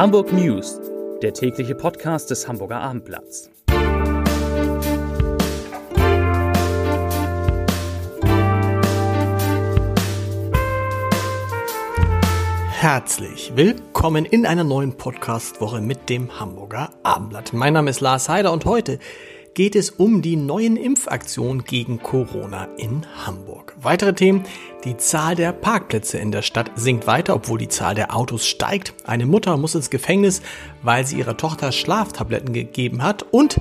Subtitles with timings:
[0.00, 0.80] Hamburg News,
[1.20, 3.50] der tägliche Podcast des Hamburger Abendblatts.
[12.70, 17.52] Herzlich willkommen in einer neuen Podcast-Woche mit dem Hamburger Abendblatt.
[17.52, 18.98] Mein Name ist Lars Heider und heute
[19.54, 23.74] geht es um die neuen Impfaktionen gegen Corona in Hamburg.
[23.80, 24.44] Weitere Themen,
[24.84, 28.94] die Zahl der Parkplätze in der Stadt sinkt weiter, obwohl die Zahl der Autos steigt.
[29.04, 30.42] Eine Mutter muss ins Gefängnis,
[30.82, 33.60] weil sie ihrer Tochter Schlaftabletten gegeben hat und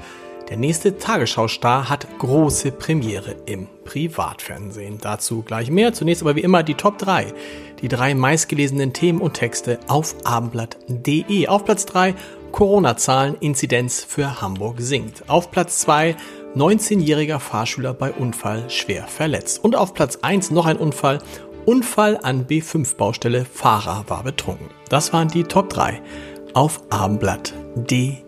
[0.49, 4.97] der nächste Tagesschaustar hat große Premiere im Privatfernsehen.
[4.99, 5.93] Dazu gleich mehr.
[5.93, 7.33] Zunächst aber wie immer die Top 3.
[7.81, 11.47] Die drei meistgelesenen Themen und Texte auf abendblatt.de.
[11.47, 12.15] Auf Platz 3
[12.51, 15.29] Corona-Zahlen, Inzidenz für Hamburg sinkt.
[15.29, 16.15] Auf Platz 2
[16.55, 19.63] 19-jähriger Fahrschüler bei Unfall schwer verletzt.
[19.63, 21.19] Und auf Platz 1 noch ein Unfall.
[21.65, 24.69] Unfall an B5-Baustelle, Fahrer war betrunken.
[24.89, 26.01] Das waren die Top 3
[26.53, 28.19] auf abendblatt.de.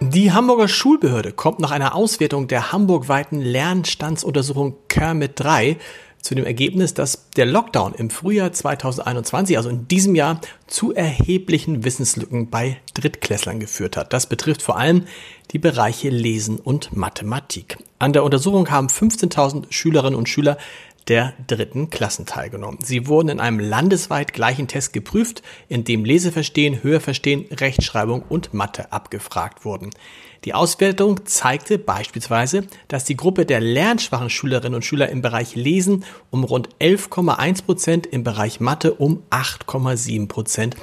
[0.00, 5.76] Die Hamburger Schulbehörde kommt nach einer Auswertung der hamburgweiten Lernstandsuntersuchung Kermit 3
[6.26, 11.84] zu dem Ergebnis, dass der Lockdown im Frühjahr 2021, also in diesem Jahr, zu erheblichen
[11.84, 14.12] Wissenslücken bei Drittklässlern geführt hat.
[14.12, 15.04] Das betrifft vor allem
[15.52, 17.78] die Bereiche Lesen und Mathematik.
[18.00, 20.58] An der Untersuchung haben 15.000 Schülerinnen und Schüler
[21.08, 22.78] der dritten Klassen teilgenommen.
[22.82, 28.92] Sie wurden in einem landesweit gleichen Test geprüft, in dem Leseverstehen, Hörverstehen, Rechtschreibung und Mathe
[28.92, 29.90] abgefragt wurden.
[30.44, 36.04] Die Auswertung zeigte beispielsweise, dass die Gruppe der lernschwachen Schülerinnen und Schüler im Bereich Lesen
[36.30, 40.76] um rund 11,1 Prozent, im Bereich Mathe um 8,7 Prozent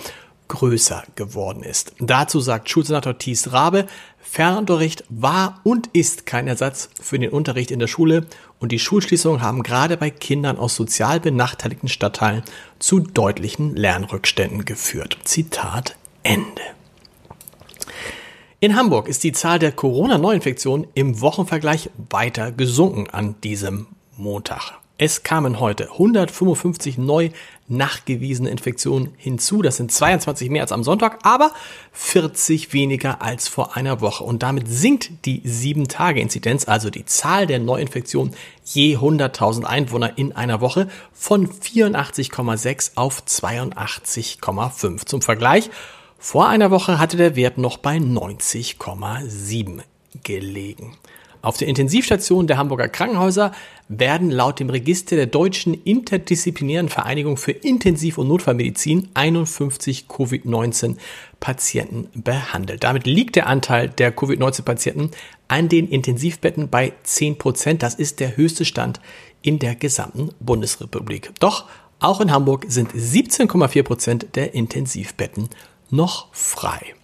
[0.47, 1.93] größer geworden ist.
[1.99, 3.87] Dazu sagt Schulsenator Thies Rabe,
[4.19, 8.27] Fernunterricht war und ist kein Ersatz für den Unterricht in der Schule
[8.63, 12.43] und die Schulschließungen haben gerade bei Kindern aus sozial benachteiligten Stadtteilen
[12.79, 15.17] zu deutlichen Lernrückständen geführt.
[15.25, 16.61] Zitat Ende.
[18.61, 24.82] In Hamburg ist die Zahl der Corona-Neuinfektionen im Wochenvergleich weiter gesunken an diesem Montag.
[24.99, 27.31] Es kamen heute 155 neu
[27.67, 29.63] nachgewiesene Infektionen hinzu.
[29.63, 31.51] Das sind 22 mehr als am Sonntag, aber
[31.93, 34.23] 40 weniger als vor einer Woche.
[34.23, 40.61] Und damit sinkt die 7-Tage-Inzidenz, also die Zahl der Neuinfektionen je 100.000 Einwohner in einer
[40.61, 45.07] Woche, von 84,6 auf 82,5.
[45.07, 45.71] Zum Vergleich,
[46.19, 49.81] vor einer Woche hatte der Wert noch bei 90,7
[50.23, 50.95] gelegen.
[51.43, 53.51] Auf der Intensivstation der Hamburger Krankenhäuser
[53.89, 62.85] werden laut dem Register der Deutschen Interdisziplinären Vereinigung für Intensiv- und Notfallmedizin 51 Covid-19-Patienten behandelt.
[62.85, 65.11] Damit liegt der Anteil der Covid-19-Patienten
[65.49, 67.83] an den Intensivbetten bei 10 Prozent.
[67.83, 69.01] Das ist der höchste Stand
[69.41, 71.31] in der gesamten Bundesrepublik.
[71.41, 71.65] Doch
[71.99, 75.49] auch in Hamburg sind 17,4 Prozent der Intensivbetten
[75.89, 76.95] noch frei.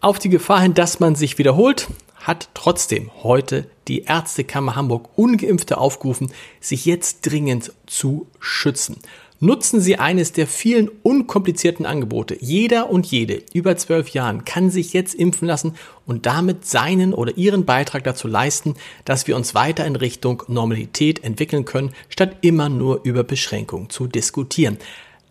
[0.00, 1.88] Auf die Gefahr hin, dass man sich wiederholt,
[2.22, 8.98] hat trotzdem heute die Ärztekammer Hamburg ungeimpfte aufgerufen, sich jetzt dringend zu schützen.
[9.44, 12.36] Nutzen Sie eines der vielen unkomplizierten Angebote.
[12.40, 15.74] Jeder und jede über zwölf Jahren kann sich jetzt impfen lassen
[16.06, 21.24] und damit seinen oder ihren Beitrag dazu leisten, dass wir uns weiter in Richtung Normalität
[21.24, 24.78] entwickeln können, statt immer nur über Beschränkungen zu diskutieren.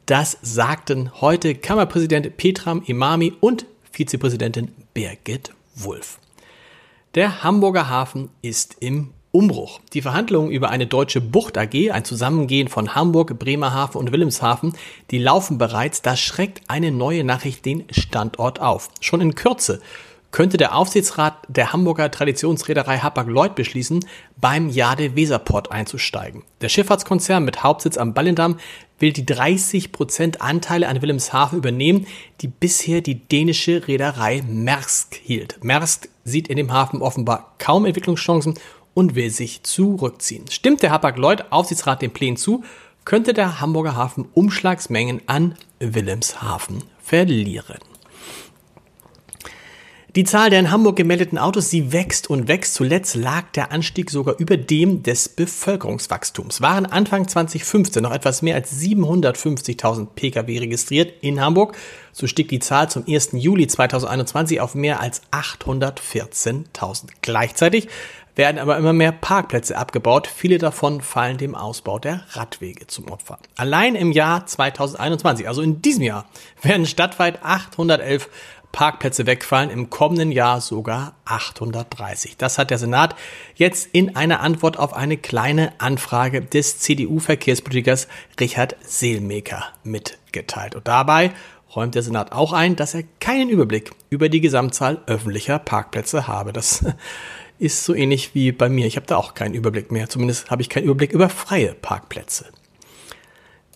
[0.07, 6.19] Das sagten heute Kammerpräsident Petram Imami und Vizepräsidentin Birgit Wulff.
[7.13, 9.81] Der Hamburger Hafen ist im Umbruch.
[9.91, 14.71] Die Verhandlungen über eine deutsche Bucht AG, ein Zusammengehen von Hamburg, Bremerhaven und Wilhelmshaven,
[15.09, 16.01] die laufen bereits.
[16.01, 18.87] Das schreckt eine neue Nachricht den Standort auf.
[19.01, 19.81] Schon in Kürze
[20.31, 24.05] könnte der Aufsichtsrat der Hamburger Traditionsreederei Hapag-Lloyd beschließen,
[24.39, 26.43] beim Jade Weserport einzusteigen.
[26.61, 28.57] Der Schifffahrtskonzern mit Hauptsitz am Ballendamm
[28.99, 32.07] will die 30% Anteile an Wilhelmshaven übernehmen,
[32.39, 35.61] die bisher die dänische Reederei Maersk hielt.
[35.61, 38.55] Maersk sieht in dem Hafen offenbar kaum Entwicklungschancen
[38.93, 40.45] und will sich zurückziehen.
[40.49, 42.63] Stimmt der Hapag-Lloyd Aufsichtsrat den Plänen zu,
[43.05, 47.90] könnte der Hamburger Hafen Umschlagsmengen an Wilhelmshaven verlieren.
[50.17, 52.73] Die Zahl der in Hamburg gemeldeten Autos, sie wächst und wächst.
[52.73, 56.59] Zuletzt lag der Anstieg sogar über dem des Bevölkerungswachstums.
[56.59, 61.77] Waren Anfang 2015 noch etwas mehr als 750.000 Pkw registriert in Hamburg,
[62.11, 63.29] so stieg die Zahl zum 1.
[63.35, 67.05] Juli 2021 auf mehr als 814.000.
[67.21, 67.87] Gleichzeitig
[68.35, 70.27] werden aber immer mehr Parkplätze abgebaut.
[70.27, 73.39] Viele davon fallen dem Ausbau der Radwege zum Opfer.
[73.55, 76.25] Allein im Jahr 2021, also in diesem Jahr,
[76.61, 78.29] werden stadtweit 811
[78.71, 82.37] Parkplätze wegfallen, im kommenden Jahr sogar 830.
[82.37, 83.15] Das hat der Senat
[83.55, 88.07] jetzt in einer Antwort auf eine kleine Anfrage des CDU-Verkehrspolitikers
[88.39, 90.75] Richard Seelmeker mitgeteilt.
[90.75, 91.31] Und dabei
[91.75, 96.53] räumt der Senat auch ein, dass er keinen Überblick über die Gesamtzahl öffentlicher Parkplätze habe.
[96.53, 96.85] Das
[97.59, 98.87] ist so ähnlich wie bei mir.
[98.87, 100.09] Ich habe da auch keinen Überblick mehr.
[100.09, 102.45] Zumindest habe ich keinen Überblick über freie Parkplätze.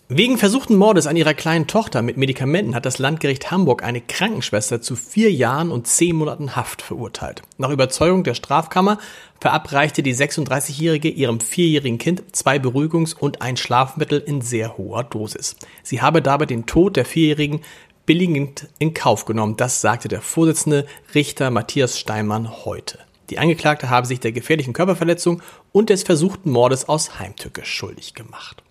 [0.08, 4.80] Wegen versuchten Mordes an ihrer kleinen Tochter mit Medikamenten hat das Landgericht Hamburg eine Krankenschwester
[4.80, 7.42] zu vier Jahren und zehn Monaten Haft verurteilt.
[7.58, 8.98] Nach Überzeugung der Strafkammer
[9.40, 15.56] verabreichte die 36-Jährige ihrem vierjährigen Kind zwei Beruhigungs- und ein Schlafmittel in sehr hoher Dosis.
[15.82, 17.62] Sie habe dabei den Tod der Vierjährigen
[18.06, 19.56] billigend in Kauf genommen.
[19.56, 20.86] Das sagte der Vorsitzende
[21.16, 23.00] Richter Matthias Steinmann heute.
[23.28, 25.42] Die Angeklagte habe sich der gefährlichen Körperverletzung
[25.72, 28.62] und des versuchten Mordes aus Heimtücke schuldig gemacht.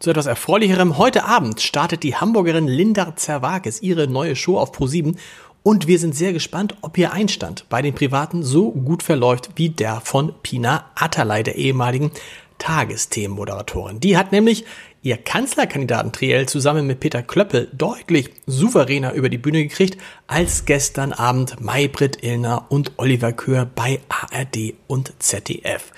[0.00, 0.96] Zu etwas Erfreulicherem.
[0.96, 5.16] Heute Abend startet die Hamburgerin Linda Zerwakis ihre neue Show auf Pro7
[5.62, 9.68] und wir sind sehr gespannt, ob ihr Einstand bei den Privaten so gut verläuft wie
[9.68, 12.12] der von Pina Atalay, der ehemaligen
[12.56, 14.00] Tagesthemenmoderatorin.
[14.00, 14.64] Die hat nämlich
[15.02, 21.12] ihr Kanzlerkandidaten Triell zusammen mit Peter Klöppel deutlich souveräner über die Bühne gekriegt als gestern
[21.12, 25.92] Abend Maybrit Illner und Oliver Köhr bei ARD und ZDF.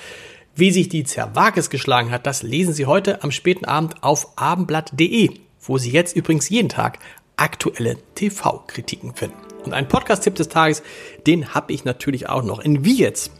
[0.54, 5.30] Wie sich die Zerwakis geschlagen hat, das lesen Sie heute am späten Abend auf abendblatt.de,
[5.62, 6.98] wo Sie jetzt übrigens jeden Tag
[7.36, 9.36] aktuelle TV-Kritiken finden.
[9.64, 10.82] Und ein Podcast-Tipp des Tages,
[11.26, 12.60] den habe ich natürlich auch noch.
[12.60, 13.32] In Wie jetzt,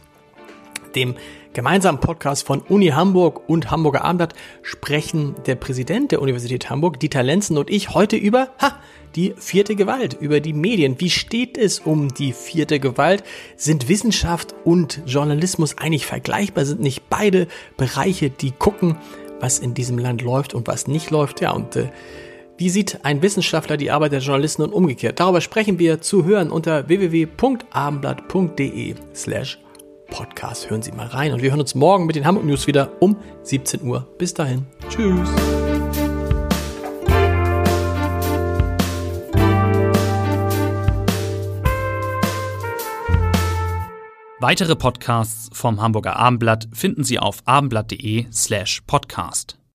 [0.95, 1.15] dem
[1.53, 7.23] gemeinsamen Podcast von Uni Hamburg und Hamburger Abendblatt, sprechen der Präsident der Universität Hamburg, Dieter
[7.23, 8.77] Lenzen und ich heute über, ha,
[9.15, 10.99] die vierte Gewalt, über die Medien.
[10.99, 13.23] Wie steht es um die vierte Gewalt?
[13.55, 16.65] Sind Wissenschaft und Journalismus eigentlich vergleichbar?
[16.65, 17.47] Sind nicht beide
[17.77, 18.97] Bereiche, die gucken,
[19.39, 21.41] was in diesem Land läuft und was nicht läuft?
[21.41, 21.89] Ja, und äh,
[22.57, 25.19] wie sieht ein Wissenschaftler die Arbeit der Journalisten und umgekehrt?
[25.19, 29.59] Darüber sprechen wir zu hören unter www.abendblatt.de slash
[30.07, 30.69] Podcast.
[30.69, 33.17] Hören Sie mal rein und wir hören uns morgen mit den Hamburg News wieder um
[33.43, 34.07] 17 Uhr.
[34.17, 34.65] Bis dahin.
[34.89, 35.29] Tschüss.
[44.39, 49.57] Weitere Podcasts vom Hamburger Abendblatt finden Sie auf abendblatt.de slash podcast.